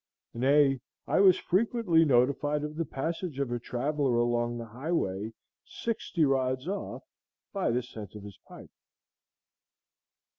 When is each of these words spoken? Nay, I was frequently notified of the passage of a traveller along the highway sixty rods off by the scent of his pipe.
Nay, 0.33 0.79
I 1.05 1.19
was 1.19 1.37
frequently 1.37 2.05
notified 2.05 2.63
of 2.63 2.75
the 2.75 2.85
passage 2.85 3.37
of 3.37 3.51
a 3.51 3.59
traveller 3.59 4.15
along 4.17 4.57
the 4.57 4.65
highway 4.65 5.31
sixty 5.63 6.25
rods 6.25 6.67
off 6.67 7.03
by 7.53 7.69
the 7.69 7.83
scent 7.83 8.15
of 8.15 8.23
his 8.23 8.39
pipe. 8.47 8.71